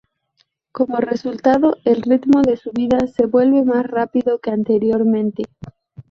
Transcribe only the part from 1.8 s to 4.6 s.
el ritmo de vida se vuelve más rápido que